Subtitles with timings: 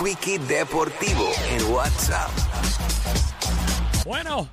[0.00, 2.30] Quickie Deportivo en WhatsApp.
[4.06, 4.48] Bueno,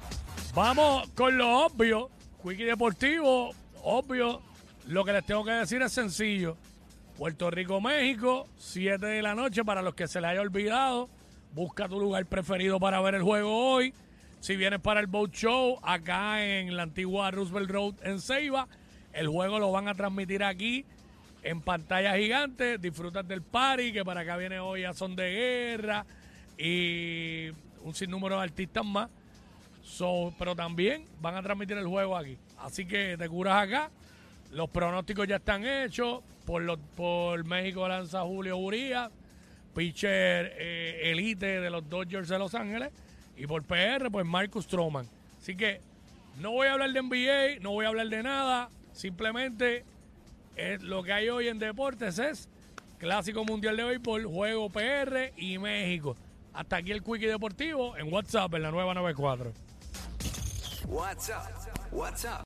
[0.53, 2.09] vamos con lo obvio.
[2.43, 4.41] Quickie Deportivo, obvio.
[4.87, 6.57] Lo que les tengo que decir es sencillo.
[7.17, 11.09] Puerto Rico, México, 7 de la noche para los que se les haya olvidado.
[11.53, 13.93] Busca tu lugar preferido para ver el juego hoy.
[14.41, 18.67] Si vienes para el Boat Show, acá en la antigua Roosevelt Road en Ceiba,
[19.13, 20.85] el juego lo van a transmitir aquí
[21.43, 22.77] en pantalla gigante.
[22.77, 26.05] Disfrutas del party, que para acá viene hoy a Son de Guerra
[26.57, 27.49] y
[27.83, 29.09] un sinnúmero de artistas más.
[29.83, 32.37] So, pero también van a transmitir el juego aquí.
[32.59, 33.89] Así que te curas acá.
[34.51, 36.21] Los pronósticos ya están hechos.
[36.45, 39.11] Por, los, por México lanza Julio Urías,
[39.75, 42.91] pitcher eh, elite de los Dodgers de Los Ángeles.
[43.35, 45.07] Y por PR, pues Marcus Stroman.
[45.37, 45.81] Así que
[46.39, 48.69] no voy a hablar de NBA, no voy a hablar de nada.
[48.93, 49.83] Simplemente
[50.57, 52.49] es lo que hay hoy en deportes es
[52.97, 56.17] Clásico Mundial de Béisbol, Juego PR y México.
[56.53, 59.53] Hasta aquí el Quickie Deportivo en WhatsApp en la nueva 94.
[60.87, 61.45] WhatsApp.
[61.91, 62.35] WhatsApp.